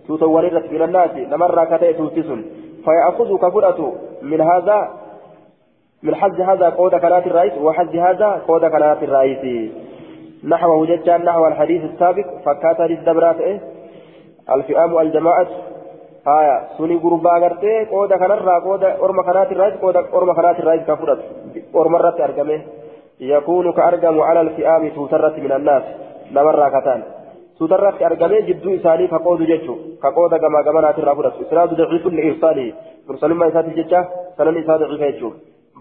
توتوان 0.08 0.46
رتك 0.46 0.72
من 0.72 0.82
الناس. 0.82 1.12
نمر 1.16 1.66
كتئ 1.66 1.94
توتسن 1.94 2.46
فيأخذ 2.86 3.38
كفرة 3.38 3.94
من 4.22 4.42
هذا 4.42 4.90
من 6.04 6.16
حز 6.16 6.42
هذا 6.42 6.70
قود 6.70 6.96
كلات 6.96 7.28
الرئيس 7.28 7.54
وحز 7.58 7.96
هذا 7.96 8.42
قود 8.48 8.66
كلات 8.66 9.04
الرئيس. 9.04 9.72
نحوه 10.44 10.86
جدا 10.86 11.18
نحو 11.18 11.48
الحديث 11.48 11.84
السابق. 11.84 12.26
فكات 12.46 12.80
للدبرات 12.80 13.40
إيه؟ 13.40 13.60
الفئام 14.50 14.98
الجماعة 14.98 15.48
آية 16.28 16.68
سوني 16.78 16.96
قربا 16.96 17.30
غرتي 17.30 17.86
قود 17.86 18.14
كنرى 18.14 18.62
قود 18.66 18.84
أرم 18.84 19.22
كلات 19.22 19.52
الرئيس 19.52 19.74
قود 19.82 19.96
أرم 19.96 20.34
كلات 20.34 20.60
الرئيس 20.60 20.82
كفرة. 20.82 21.20
أرم 21.76 21.96
رت 21.96 22.22
أرقمه 22.22 22.62
يكون 23.20 23.72
كأرقم 23.72 24.20
على 24.22 24.42
الفئام 24.42 24.90
توترت 24.90 25.40
من 25.40 25.52
الناس. 25.52 25.84
نمر 26.32 26.70
كتان. 26.70 27.04
سودرت 27.60 28.02
أرجمي 28.02 28.42
جدو 28.42 28.76
إساني 28.76 29.08
كقود 29.08 29.42
جتشو 29.42 29.76
كقود 30.04 30.36
كما 30.36 30.62
كما 30.66 30.82
ناتر 30.82 31.12
أبو 31.12 31.22
رسول 31.22 31.46
إسناد 31.46 31.70
ضعيف 31.74 32.06
لإرساله 32.08 32.74
مرسل 33.08 33.32
ما 33.34 33.48
إسات 33.48 33.66
جتشا 33.78 34.00
سنن 34.38 34.58
إسات 34.58 34.80
ضعيف 34.80 35.02
يجو 35.02 35.30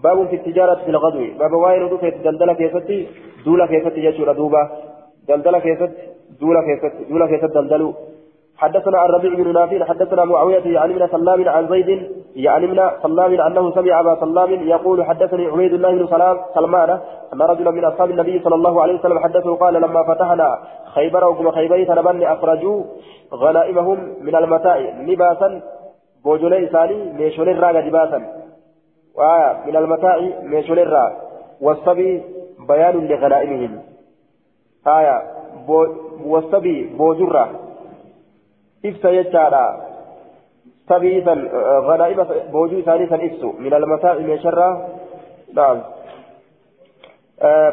باب 0.03 0.27
في 0.27 0.35
التجارة 0.35 0.75
في 0.85 0.89
الغدو. 0.89 1.23
باب 1.39 1.53
واين 1.53 1.83
ودو 1.83 1.97
في 1.97 2.09
دلدلة 2.09 2.53
كيفتي 2.53 3.07
دولة 3.45 3.65
كيفتي 3.67 4.01
جتشو 4.05 4.23
ردوبة 4.23 4.69
دلدلة 5.27 5.59
كيفت 5.59 5.91
دولة 6.41 6.61
كيفت 6.67 6.93
دولة 7.09 7.27
كيفت 7.27 7.51
دلدلو. 7.57 7.93
حدثنا 8.57 9.05
الربيع 9.05 9.33
بن 9.33 9.53
نافع 9.53 9.85
حدثنا 9.85 10.25
معاوية 10.25 10.65
يعني 10.75 10.93
من 10.93 11.07
سلام 11.07 11.49
عن 11.49 11.67
زيد 11.67 11.89
يعني 12.35 12.67
من 12.67 12.89
سلام 13.03 13.41
أنه 13.41 13.71
سمع 13.71 13.99
أبا 13.99 14.15
سلام 14.19 14.67
يقول 14.67 15.05
حدثني 15.05 15.45
عبيد 15.45 15.73
الله 15.73 15.91
بن 15.91 16.07
سلمان 16.53 16.99
أن 17.33 17.41
رجلا 17.41 17.71
من 17.71 17.85
أصحاب 17.85 18.09
النبي 18.09 18.39
صلى 18.39 18.55
الله 18.55 18.81
عليه 18.81 18.93
وسلم 18.99 19.19
حدثه 19.19 19.55
قال 19.55 19.73
لما 19.73 20.03
فتحنا 20.03 20.59
خيبر 20.85 21.29
وكما 21.29 21.51
خيبري 21.51 21.85
تنبن 21.85 22.23
أخرجوا 22.23 22.83
غنائمهم 23.33 23.97
من 24.21 24.35
المتاع 24.35 24.77
لباسا 24.77 25.61
بوجولي 26.25 26.67
سالي 26.67 27.13
ميشولي 27.13 27.51
الراغ 27.51 27.79
لباسا 27.79 28.17
من 29.67 29.75
المتاع 29.75 30.19
ميشولي 30.43 30.83
الراغ 30.83 31.11
والصبي 31.61 32.23
بيان 32.67 33.07
لغنائمهم. 33.07 33.79
آية 34.87 35.21
والصبي 36.25 36.83
بوجرة. 36.97 37.49
ibsa 38.85 39.09
jechaadha 39.11 39.63
sabii 40.87 41.21
san 41.25 41.39
غنائم 41.87 42.19
بوجود 42.51 42.81
ثاني 42.85 43.05
سن 43.07 43.21
إبسو 43.21 43.49
من 43.59 43.73
المتاع 43.73 44.13
من 44.13 44.39
شر. 44.39 44.59
نعم. 45.53 45.77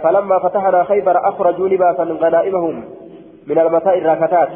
فلما 0.03 0.39
فتحنا 0.39 0.85
خيبر 0.85 1.29
أخرجوا 1.29 1.69
لباسا 1.69 2.03
غنائمهم 2.03 2.85
من 3.47 3.59
المتاع 3.59 3.95
الراكتات 3.95 4.49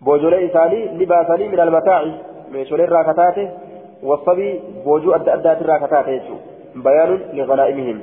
بوجولي 0.00 0.48
ثاني 0.48 0.88
لباسا 0.88 1.36
من 1.36 1.60
المتاع 1.60 2.04
من 2.52 2.64
شر 2.64 2.84
الراكتات 2.84 3.50
والصبي 4.02 4.60
بوجو 4.84 5.14
أدى 5.14 5.34
أدات 5.34 5.60
الراكتات 5.62 6.22
بيان 6.74 7.20
لغنائمهم 7.32 8.00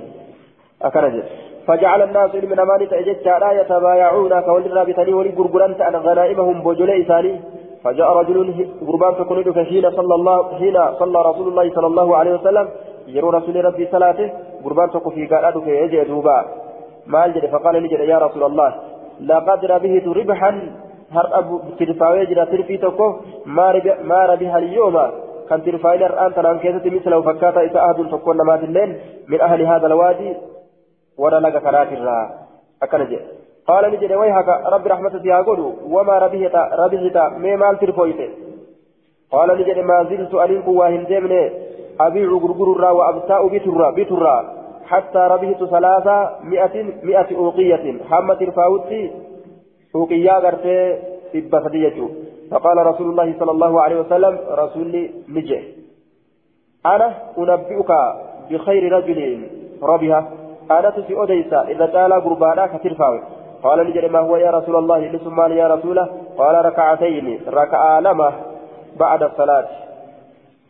أكنجت 0.81 1.25
فجعل 1.67 2.01
الناس 2.01 2.35
من 2.35 2.59
أمان 2.59 2.89
تأجج 2.89 3.27
لا 3.27 3.51
يتبايعون. 3.51 4.41
كول 4.41 4.65
الرابطين 4.65 5.13
ولي 5.13 5.29
قرقران 5.29 5.95
غنائمهم 5.95 6.61
بوجلي 6.61 7.01
إساني 7.01 7.41
فجاء 7.83 8.09
رجل 8.17 8.37
قربان 8.87 9.13
تكون 9.15 9.65
حين 9.65 9.91
صلى 9.91 10.15
الله 10.15 10.37
حين 10.59 10.77
صلى 10.99 11.21
رسول 11.29 11.47
الله 11.47 11.65
صلى 11.75 11.87
الله 11.87 12.17
عليه 12.17 12.33
وسلم 12.33 12.69
يرو 13.07 13.29
رسول 13.29 13.65
ربي 13.65 13.87
صلاته 13.91 14.31
قربان 14.63 14.91
تكون 14.91 15.13
في 15.13 15.27
قال 15.27 15.61
في 15.63 15.71
يجي 15.81 16.03
دوبا. 16.03 16.45
ما 17.07 17.25
الجد؟ 17.25 17.45
فقال 17.45 17.83
لي 17.83 18.09
يا 18.13 18.17
رسول 18.17 18.43
الله 18.43 18.69
لقد 19.21 19.65
ربحت 19.65 20.07
ربحا. 20.07 20.51
هر 21.15 21.27
أبو 21.39 21.59
ترفاوي 21.79 22.25
جرا 22.25 22.45
ترفي 22.45 22.77
تكو. 22.77 23.07
ما 24.09 24.25
ربح 24.31 24.55
اليوم. 24.55 24.97
كان 25.49 25.63
ترفاوي 25.63 26.05
الآن 26.05 26.33
تنام 26.33 26.57
كيسة 26.63 26.85
مثله 26.95 27.21
فكاتا 27.21 27.61
إذا 27.61 27.79
أهد 27.87 27.97
تكون 28.11 28.37
نمات 28.37 28.63
الليل 28.63 28.89
من 29.27 29.41
أهل 29.41 29.61
هذا 29.61 29.87
الوادي 29.87 30.33
warra 31.17 31.39
laga 31.39 31.61
karaatirraa 31.61 32.25
akkana 32.81 33.05
rahmatati 33.67 35.29
haa 35.29 35.43
godhu 35.43 35.67
wamaa 35.95 36.19
rabihita 36.19 36.69
rabihita 36.81 37.29
mee 37.45 37.55
maal 37.57 37.77
tirfooyte 37.77 38.27
qaala 39.31 39.55
ni 39.55 39.63
jedhe 39.69 39.83
maa 39.91 40.03
ziltu 40.03 40.39
aniin 40.39 40.63
kun 40.63 40.77
waa 40.77 40.89
hin 40.95 41.05
deemne 41.09 41.39
abiicu 42.07 42.39
gurgururraa 42.39 42.93
wa 42.93 43.07
abtaa'u 43.13 43.49
biturra 43.49 43.91
biturraa 43.91 44.41
حتى 44.83 45.19
ربحت 45.19 45.63
ثلاثة 45.63 46.29
مئة 46.43 46.83
مئة 47.03 47.29
أوقية 47.35 47.85
حمى 48.09 48.35
ترفاوتي 48.35 49.11
أوقيا 49.95 50.33
غرتي 50.43 50.99
إبا 51.35 51.59
فقال 52.51 52.77
رسول 52.87 53.09
الله 53.09 53.33
صلى 53.39 53.51
الله 53.51 53.81
عليه 53.81 53.99
وسلم 53.99 54.39
رسول 54.49 55.09
نجي 55.29 55.61
أنا 56.85 57.13
أنبئك 57.37 57.91
بخير 58.49 58.91
رجل 58.91 59.47
ربها 59.83 60.31
أنا 60.71 60.89
تسي 60.89 61.23
أديسا 61.23 61.61
إذا 61.61 61.85
تعالى 61.85 62.15
قربانا 62.15 62.67
كترفاوي 62.67 63.21
قال 63.63 63.87
نجري 63.87 64.09
ما 64.09 64.19
هو 64.19 64.35
يا 64.37 64.51
رسول 64.51 64.75
الله 64.75 64.99
لسم 64.99 65.39
يا 65.51 65.67
رسوله. 65.67 66.09
قال 66.37 66.65
ركعتين 66.65 67.39
ركعة 67.47 67.99
لما 67.99 68.33
بعد 68.99 69.23
الصلاة. 69.23 69.67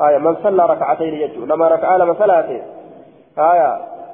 آية 0.01 0.17
من 0.17 0.35
صلى 0.43 0.65
ركعتين 0.65 1.13
يجو 1.13 1.45
لما 1.45 1.67
ركعة 1.67 1.97
لما 1.97 2.13
صلاة. 2.13 2.49
آية 3.37 3.69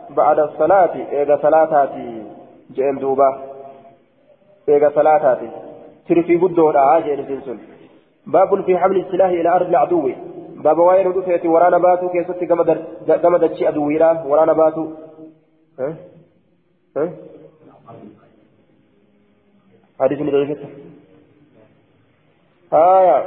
بعد 0.09 0.39
الصلاة 0.39 0.95
إذا 1.21 1.39
صلاتاتي 1.41 2.24
جئن 2.75 2.95
دوبا. 3.00 3.29
إذا 4.69 4.89
صلاتاتي 4.95 5.50
ترفي 6.07 6.36
بدو 6.38 6.71
لا 6.71 7.00
جئن 7.00 7.25
سنسن 7.27 7.57
باب 8.27 8.62
في 8.62 8.77
حمل 8.77 8.98
السلاح 8.98 9.29
إلى 9.29 9.50
أرض 9.50 9.67
العدو. 9.67 10.12
باب 10.63 10.77
وين 10.77 11.07
ودفيت 11.07 11.45
ورانا 11.45 11.77
باتو 11.77 12.09
كيستي 12.09 12.45
كما 13.24 13.38
دتشي 13.38 13.67
أدويرا؟ 13.67 14.24
ورانا 14.27 14.53
باتو. 14.53 14.86
ها 15.79 15.95
ها 16.98 17.09
حديث 20.00 20.20
من 20.20 20.29
ضعيف 20.29 20.58
آية. 22.74 23.18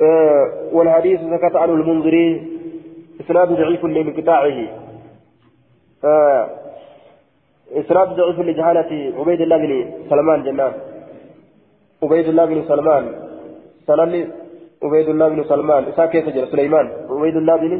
آه 0.00 0.44
والحديث 0.72 1.20
سكت 1.20 1.56
عنه 1.56 1.72
المنذري 1.72 2.26
إسناد 3.20 3.48
ضعيف 3.48 3.84
لانقطاعه 3.84 4.58
آه 6.04 6.48
إسناد 7.72 8.08
ضعيف 8.08 8.38
لجهالة 8.40 8.90
عبيد 9.18 9.40
الله 9.40 9.56
بن 9.56 9.72
سلمان 10.10 10.42
جنان. 10.42 10.72
عبيد 12.02 12.28
الله 12.28 12.44
بن 12.44 12.64
سلمان. 12.68 13.04
سنن 13.86 14.30
عبيد 14.82 15.08
الله 15.08 15.28
بن 15.28 15.44
سلمان. 15.44 15.84
إسا 15.84 16.06
كيف 16.06 16.28
جرى 16.28 16.46
سليمان. 16.46 16.86
عبيد 17.10 17.36
الله 17.36 17.56
بن 17.56 17.72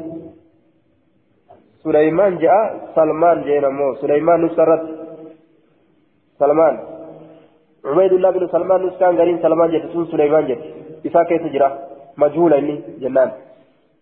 سليمان 1.85 2.39
جاء. 2.39 2.93
سلمان 2.97 3.43
جينا 3.43 3.69
مو 3.69 3.95
سليمان 3.95 4.45
نصرت. 4.45 4.83
سلمان. 6.39 6.98
عبيد 7.85 8.13
الله 8.13 8.31
بن 8.31 8.49
سلمان 8.49 8.87
نسكان 8.87 9.17
غرين 9.19 9.39
سلمان 9.43 9.71
جت 9.71 9.93
سون 9.93 10.07
سليمان 10.07 10.47
جت 10.47 10.61
إسا 11.07 11.23
كيس 11.23 11.43
جرا 11.43 11.79
مجهول 12.17 12.55
إني 12.55 12.75
جنان 13.01 13.31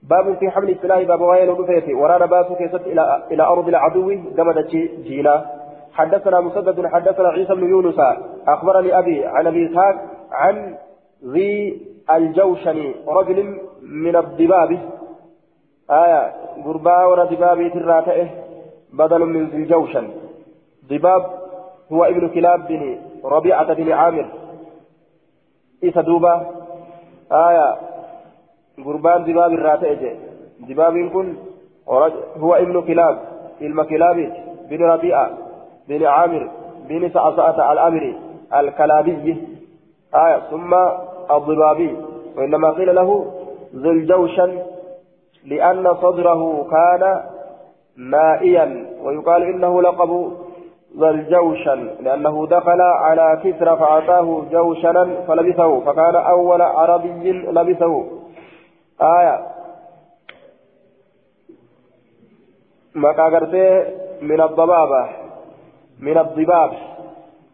باب 0.02 0.36
في 0.40 0.50
حمل 0.50 0.70
السلاح 0.70 1.02
باب 1.02 1.20
وين 1.20 1.48
ودفيتي 1.48 1.94
ورانا 1.94 2.26
باسو 2.26 2.54
كيست 2.54 2.82
إلى 2.86 3.22
إلى 3.32 3.42
أرض 3.42 3.68
العدو 3.68 4.08
جمدت 4.36 4.70
جينا 5.06 5.34
حدثنا 5.92 6.40
مسدد 6.40 6.86
حدثنا 6.86 7.28
عيسى 7.28 7.54
بن 7.54 7.68
يونس 7.70 7.98
أخبرني 8.48 8.98
أبي 8.98 9.24
عن 9.24 9.46
أبي 9.46 9.66
إسحاق 9.66 9.96
عن 10.32 10.74
ذي 11.24 11.80
الجوشني 12.10 12.94
رجل 13.08 13.58
من 13.82 14.16
الضباب 14.16 14.70
آية 15.90 16.32
قربا 16.64 17.04
ورا 17.04 17.24
ضبابي 17.24 17.70
تراتئه 17.70 18.28
بدل 18.92 19.20
من 19.20 19.46
ذي 19.48 19.56
الجوشن 19.56 20.08
ضباب 20.90 21.22
هو 21.92 22.04
ابن 22.04 22.28
كلاب 22.28 22.68
بن 22.68 22.98
ربيعة 23.24 23.74
بن 23.74 23.92
عامر. 23.92 24.26
إيسا 25.84 26.00
دوبا. 26.00 26.46
آية. 27.32 27.76
قربان 28.84 29.24
دباب 29.24 29.52
الراتئ 29.52 30.14
دباب 30.60 31.08
كن. 31.12 31.34
هو 32.38 32.54
ابن 32.54 32.82
كلاب. 32.82 33.18
علم 33.60 33.82
كلاب 33.82 34.32
بن 34.70 34.82
ربيعة 34.82 35.30
بن 35.88 36.04
عامر 36.04 36.50
بن 36.88 37.10
سعسعة 37.10 37.72
الأمري 37.72 38.18
الكلابي. 38.54 39.36
آية. 40.14 40.38
ثم 40.50 40.74
الضبابي. 41.30 41.96
وإنما 42.36 42.70
قيل 42.70 42.94
له 42.94 43.32
ذو 43.74 43.90
الجوشن 43.90 44.58
لأن 45.44 45.94
صدره 45.94 46.66
كان 46.70 47.22
ناتئا 47.96 48.86
ويقال 49.02 49.42
إنه 49.42 49.82
لقب 49.82 50.32
ذا 50.98 51.10
الجوشن 51.10 51.90
لأنه 52.00 52.46
دخل 52.46 52.80
على 52.80 53.40
كسرى 53.44 53.76
فأعطاه 53.76 54.44
جوشنا 54.50 55.24
فلبسه 55.28 55.80
فكان 55.80 56.16
أول 56.16 56.62
عربي 56.62 57.32
لبسه 57.32 58.04
آية. 59.00 59.46
nama 62.94 63.08
gartii 63.12 63.84
من 64.22 64.40
الضبابة 64.40 65.08
من 66.00 66.18
الضباب 66.18 66.72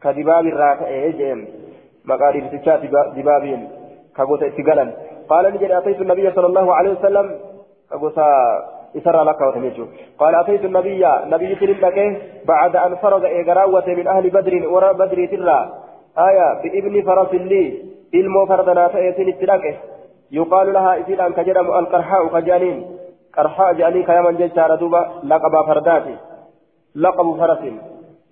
كدباب 0.03 0.47
الراكع 0.47 0.89
يجين 0.89 1.49
مقارب 2.05 2.51
تشات 2.53 2.81
دبابين 3.17 3.69
كقوت 4.17 4.43
اتقالا 4.43 4.93
قال 5.29 5.55
نجد 5.55 5.71
أتيت 5.71 6.01
النبي 6.01 6.31
صلى 6.31 6.47
الله 6.47 6.75
عليه 6.75 6.91
وسلم 6.91 7.41
كقوت 7.91 8.19
إسر 8.97 9.23
لك 9.23 9.41
وتميجو. 9.41 9.87
قال 10.19 10.35
أتيت 10.35 10.65
النبي 10.65 11.05
نبي 11.25 11.55
تلك 11.55 11.99
بعد 12.45 12.77
أن 12.77 12.97
فرغ 12.97 13.27
إيقراوة 13.27 13.87
من 13.87 14.07
أهل 14.07 14.31
بدر 14.31 14.69
ورى 14.69 14.95
بدر 14.95 15.27
ترى 15.27 15.73
آية 16.19 16.63
بإبن 16.63 17.03
فرس 17.03 17.35
لي 17.35 17.83
إلمو 18.15 18.47
فردنا 18.47 18.89
فإيسين 18.89 19.29
التلاك 19.29 19.81
يقال 20.33 20.73
لها 20.73 20.97
إذن 20.97 21.21
أن 21.21 21.33
كجرم 21.33 21.67
القرحاء 21.67 22.27
كجانين. 22.29 22.87
قرحاء 23.37 23.73
جانين 23.73 24.03
كيما 24.05 24.31
جيشار 24.31 24.75
دوبا 24.75 25.03
لقب 25.25 25.55
فرداتي 25.67 26.17
لقب 26.97 27.37
فرس. 27.41 27.63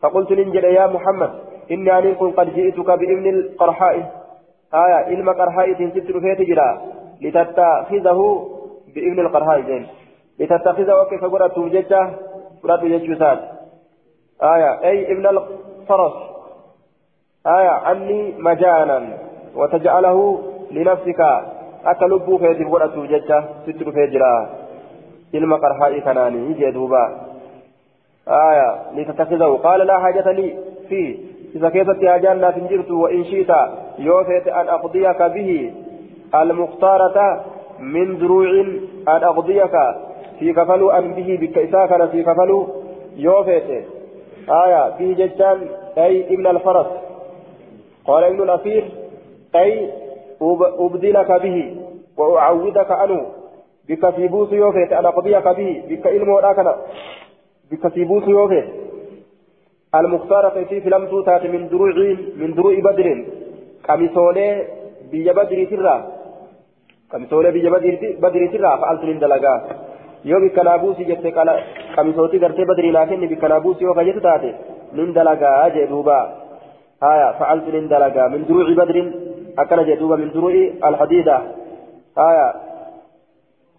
فقلت 0.02 0.30
لنجد 0.32 0.64
يا 0.64 0.86
محمد 0.86 1.30
إني 1.70 1.98
أن 1.98 2.14
كن 2.14 2.30
قد 2.30 2.54
جئتك 2.54 2.90
بإبن 3.00 3.26
القرحاء. 3.34 3.96
آية 4.74 5.00
إلما 5.08 5.32
قرحاء 5.32 5.72
تنسيت 5.72 6.10
رفيت 6.10 6.40
جرا. 6.48 6.70
لتتخذه 7.20 8.20
بإبن 8.94 9.18
القرحاء 9.20 9.60
جين 9.60 9.86
لتتخذ 10.40 10.92
وكيف 10.92 11.24
قرأت 11.24 11.58
ججة 11.58 12.10
قرأت 12.62 12.84
ججوسات 12.84 13.38
آية. 14.42 14.84
أي 14.84 15.12
ابن 15.12 15.26
الفرس. 15.26 16.12
آية. 17.46 17.68
عني 17.68 18.34
مجانا 18.38 19.18
وتجعله 19.56 20.42
لنفسك. 20.70 21.20
أكلبو 21.84 22.38
فيدي 22.38 22.64
قرأت 22.64 22.98
ججة 22.98 23.44
ستر 23.66 23.92
فيجرا. 23.92 24.48
علم 25.34 25.54
قرحاء 25.54 25.98
كناني. 25.98 26.52
جدوبا 26.52 27.04
آية. 28.28 28.68
لتتخذه. 28.96 29.60
قال 29.64 29.80
لا 29.86 29.98
حاجة 29.98 30.32
لي. 30.32 30.58
فيه 30.88 31.18
إذا 31.54 31.68
كيفت 31.68 32.04
هاجانا 32.04 32.50
تنجرت 32.50 32.90
وإن 32.90 33.24
شئت. 33.24 33.50
يوفيت 33.98 34.48
أن 34.48 34.68
أقضيك 34.68 35.22
به. 35.22 35.72
المختارة 36.34 37.44
من 37.78 38.18
دروع 38.18 38.50
أن 39.08 39.24
أقضيك. 39.24 39.76
في 40.40 40.52
كفلوا 40.52 40.98
أن 40.98 41.14
به 41.14 41.38
بك 41.40 41.58
إساكنا 41.58 42.06
في 42.06 42.22
كفلوا 42.22 42.66
يوفيت 43.16 43.70
آية 44.48 44.88
به 44.98 45.14
ججان 45.18 45.68
أي 45.98 46.34
ابن 46.34 46.46
الفرس 46.46 46.86
قال 48.04 48.24
ابن 48.24 48.42
الأثير 48.42 48.84
أي 49.54 49.90
أبدلك 50.78 51.32
به 51.32 51.76
وأعودك 52.18 52.90
عنه 52.90 53.26
بك 53.88 54.10
في 54.14 54.28
بوس 54.28 54.52
يوفيت 54.52 54.92
أنا 54.92 55.10
قضيك 55.10 55.48
به 55.48 55.82
بك 55.88 56.06
إلمو 56.06 56.38
راكنا 56.38 56.76
بك 57.70 57.88
في 57.88 58.04
بوس 58.04 58.28
يوفيت 58.28 58.68
المختارة 59.94 60.64
في 60.64 60.90
لم 60.90 61.06
توتات 61.06 61.46
من 61.46 61.68
دروع 61.68 62.16
من 62.36 62.54
دروع 62.54 62.74
بدر 62.80 63.24
قميصولي 63.88 64.64
بيا 65.10 65.32
بدر 65.32 65.64
ترى 65.70 65.96
قميصولي 67.12 67.50
بيا 67.50 67.70
بدر 68.24 68.46
ترى 68.52 68.78
فألت 68.80 69.04
من 69.04 69.18
دلقا 69.18 69.54
yoo 70.24 70.40
bikka 70.40 70.62
naa 70.64 70.78
buusii 70.78 71.04
jette 71.10 71.32
qamisootii 71.96 72.40
gartee 72.44 72.64
badrii 72.70 72.92
naa 72.96 73.06
kenni 73.06 73.28
bikka 73.32 73.48
naa 73.48 73.60
buusii 73.60 73.84
yoo 73.88 73.94
kajetu 73.98 74.20
taate 74.26 74.50
nin 74.92 75.14
dalagaa 75.14 75.70
jee 75.76 75.86
duuba 75.92 76.16
haya 77.00 77.28
facaltu 77.38 77.72
nin 77.76 77.88
dalagaa 77.92 78.28
min 78.34 78.46
duruuci 78.48 78.74
badrin 78.80 79.08
akkana 79.62 79.84
jee 79.88 79.96
duuba 80.00 80.16
min 80.22 80.32
duruuci 80.34 80.62
alhadiida 80.88 81.36
haya 82.22 82.46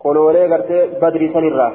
koloolee 0.05 0.47
gartee 0.53 0.87
badrii 1.01 1.33
sanirraa 1.33 1.71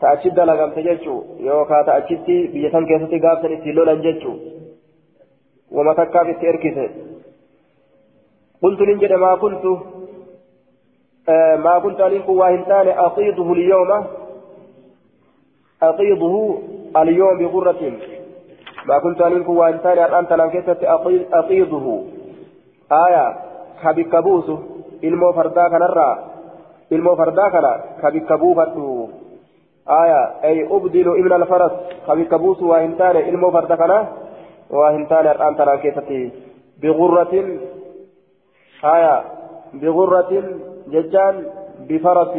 ta 0.00 0.14
achi 0.14 0.30
dalagamte 0.38 0.86
jechuu 0.88 1.18
yookaa 1.48 1.82
ta 1.84 1.98
achitti 2.00 2.38
biyya 2.54 2.70
san 2.76 2.88
keessatti 2.90 3.22
gaafsan 3.26 3.56
ittiin 3.58 3.76
lolan 3.78 4.02
jechuu 4.06 4.36
wama 5.76 5.94
takkaaf 6.00 6.34
itti 6.34 6.52
erkise 6.54 6.88
قلت 8.62 8.80
ننجد 8.88 9.12
ما 9.22 9.34
كنت 9.42 9.64
ما 11.64 11.78
كنت 11.78 12.00
ألينك 12.00 12.28
واهنتان 12.28 12.88
أقيضه 12.88 13.52
اليوم 13.52 14.04
أقيضه 15.82 16.58
اليوم 16.96 17.38
بغرة 17.38 17.92
ما 18.88 18.98
كنت 18.98 19.22
ألينك 19.22 19.48
واهنتان 19.48 19.98
أنت 19.98 20.32
لنكتت 20.32 20.84
أقيضه 21.32 22.04
آية 22.92 23.48
ilmoo 26.90 27.16
fardaa 27.16 27.50
kana 27.50 27.70
ka 28.00 28.10
bikka 28.10 28.38
buufadhu 28.38 29.10
aya 29.86 30.40
ay 30.42 30.64
ubdilu 30.64 31.16
ibna 31.20 31.34
alfaras 31.36 31.72
ka 32.06 32.16
bikka 32.16 32.38
buusu 32.38 32.68
waa 32.68 32.80
hin 32.80 32.96
taane 32.96 33.20
ilmoo 33.28 33.52
farda 33.52 33.76
kana 33.76 33.98
waa 34.70 34.90
hin 34.96 35.06
taane 35.06 35.28
har'aan 35.28 35.56
tanaan 35.56 35.82
keessatti 35.84 36.32
bigurratin 36.80 37.60
آية 38.84 39.24
بغرة 39.74 40.32
ججان 40.92 41.34
بفرس 41.88 42.34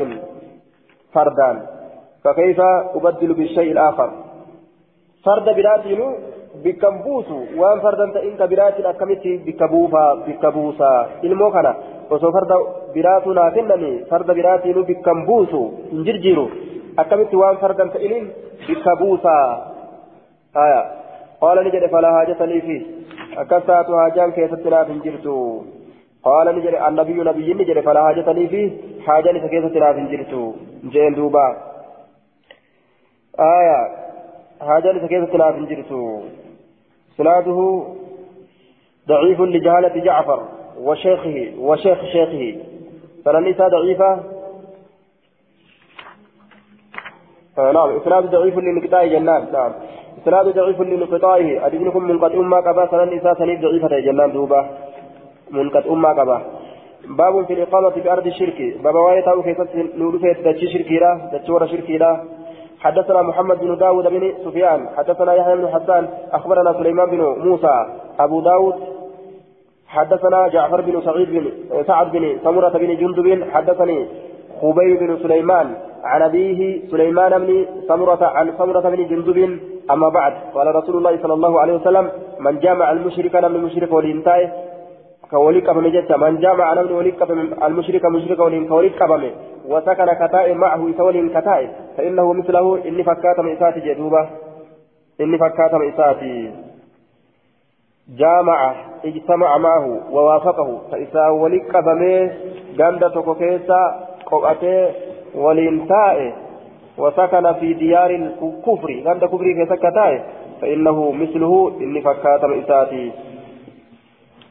فردان. 1.13 1.57
فكيف 2.23 2.59
أبدل 2.95 3.33
بالشيء 3.33 3.71
الآخر؟ 3.71 4.09
فرد 5.25 5.47
براتين 5.57 6.01
بكمبوس 6.63 7.29
وان 7.57 7.79
فردا 7.79 8.23
إنك 8.23 8.41
برات 8.51 8.77
أكمت 8.79 9.25
بكبوفا 9.45 10.13
بكبوسا 10.13 10.91
إلمو 11.23 11.51
كان 11.51 11.67
وسو 12.11 12.31
فرد 12.31 12.51
براتو 12.95 13.33
نافنني 13.33 14.05
فرد 14.09 14.29
براتين 14.37 14.77
بكمبوس 14.89 15.53
انجرجيرو. 15.93 16.45
أكمت 16.99 17.33
وان 17.33 17.55
فردا 17.63 17.85
إلين 17.95 18.25
بكبوسا 18.69 19.37
آية. 20.63 20.81
قال 21.41 21.57
نجد 21.65 21.85
فلا 21.91 22.09
حاجة 22.17 22.45
لي 22.45 22.61
فيه. 22.61 22.81
أكثات 23.37 23.87
حاجان 24.01 24.31
كيف 24.31 24.53
تناف 24.53 24.87
انجرتو 24.89 25.61
قال 26.23 26.55
نجد 26.55 26.73
النبي 26.87 27.13
نبي 27.13 27.53
نجد 27.53 27.79
فلا 27.79 28.03
حاجة 28.03 28.31
لي 28.31 28.47
فيه. 28.47 28.69
حاجة 29.05 29.47
كيف 29.47 29.65
تناف 29.65 29.95
انجرتو 29.95 30.53
جين 30.83 31.13
دوبا. 31.13 31.57
آية. 33.39 33.79
حاجة 34.61 35.07
كيف 35.07 35.23
تناف 35.33 35.55
انجرتو 35.55 36.21
سناده 37.17 37.83
ضعيف 39.07 39.41
لجهالة 39.41 40.03
جعفر 40.03 40.43
وشيخه 40.79 41.53
وشيخ 41.59 41.99
شيخه. 42.05 42.57
فلنسى 43.25 43.67
ضعيفة. 43.67 44.23
آه 47.57 47.71
نعم. 47.71 47.89
إسناد 47.97 48.23
ضعيف 48.31 48.57
للقطاع 48.57 49.05
جنان. 49.05 49.51
نعم. 49.53 49.71
إسناد 50.21 50.45
ضعيف 50.45 50.81
لانقطاعه 50.81 51.65
أدبنكم 51.65 52.03
منقطع 52.03 52.35
ما 52.35 52.57
قبا 52.57 52.87
سنن 52.91 53.17
إساء 53.17 53.33
سنيف 53.33 53.61
ضعيفة 53.61 53.99
جنان 53.99 54.31
دوبا. 54.31 54.78
منقطع 55.51 55.93
ما 55.93 56.09
قبا. 56.09 56.41
باب 57.17 57.45
في 57.45 57.53
الإقامة 57.53 57.89
في 57.89 58.11
أرض 58.11 58.27
الشرك. 58.27 58.77
باب 58.83 58.95
واية 58.95 59.31
أو 59.31 59.43
كيف 59.43 59.57
نورفة 59.95 60.33
تدشي 60.33 60.67
شركي 60.67 60.97
لا 60.99 61.29
تدشور 61.31 61.67
شركي 61.67 61.97
لا. 61.97 62.23
حدثنا 62.79 63.21
محمد 63.21 63.59
بن 63.59 63.77
داود 63.77 64.07
بن 64.07 64.33
سفيان. 64.45 64.89
حدثنا 64.97 65.33
يحيى 65.33 65.55
بن 65.55 65.67
حسان. 65.67 66.09
أخبرنا 66.31 66.73
سليمان 66.73 67.09
بن 67.09 67.21
موسى. 67.47 67.85
أبو 68.19 68.41
داود. 68.41 68.75
حدثنا 69.87 70.47
جعفر 70.47 70.81
بن 70.81 71.01
سعيد 71.01 71.29
بن 71.29 71.45
سعد 71.87 72.11
بن 72.11 72.37
سمرة 72.43 72.69
بن 72.69 72.95
جندب. 72.97 73.43
حدثني 73.51 74.07
خبيب 74.61 74.99
بن 74.99 75.17
سليمان. 75.23 75.75
عن 76.03 76.21
أبيه 76.21 76.87
سليمان 76.91 77.39
بن 77.39 77.65
سمرة 77.87 78.25
عن 78.25 78.53
سمرة 78.57 78.89
بن 78.89 79.07
جندب. 79.07 79.59
أما 79.91 80.09
بعد 80.09 80.33
قال 80.53 80.75
رسول 80.75 80.97
الله 80.97 81.17
صلى 81.23 81.33
الله 81.33 81.59
عليه 81.61 81.73
وسلم 81.73 82.11
من 82.39 82.59
جامع 82.59 82.91
المشرك 82.91 83.35
من 83.35 83.45
المشرك 83.45 83.91
والإنتاي 83.93 84.49
كوليك 85.31 85.69
قبم 85.69 85.87
جتا 85.87 86.17
من 86.17 86.39
جامع 86.39 86.73
نمن 86.73 86.91
وليك 86.91 87.21
المشرك 87.63 88.05
مشرك 88.05 88.39
ولين 88.39 88.67
كوليك 88.67 89.03
قبم 89.03 89.31
وسكن 89.67 90.13
كتائب 90.21 90.57
معه 90.57 90.89
يسول 90.89 91.29
كتائب 91.29 91.69
فإنه 91.97 92.33
مثله 92.33 92.85
إني 92.87 93.03
فكات 93.03 93.39
مئساتي 93.39 93.79
جدوبة 93.79 94.29
إني 95.21 95.37
فكات 95.37 95.73
مئساتي 95.75 96.51
جامع 98.17 98.75
اجتمع 99.05 99.57
معه 99.57 99.85
ووافقه 100.11 100.81
فإذا 100.91 101.27
وليك 101.27 101.75
قبمه 101.75 102.31
جندة 102.77 103.21
كوكيسا 103.21 104.07
قوأته 104.25 104.91
ولينتائه 105.35 106.33
وسكن 106.97 107.53
في 107.53 107.73
ديار 107.73 108.09
الكفر 108.09 108.91
جندة 108.91 109.27
كفر 109.27 109.45
كيسا 109.57 110.23
فإنه 110.61 111.11
مثله 111.11 111.71
إني 111.81 112.01
فكات 112.01 112.45
مئساتي 112.45 113.11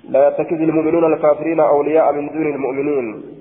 لا 0.09 0.29
يتخذ 0.29 0.61
المؤمنون 0.61 1.13
الكافرين 1.13 1.61
أولياء 1.61 2.13
من 2.13 2.29
دون 2.29 2.47
المؤمنين. 2.55 3.38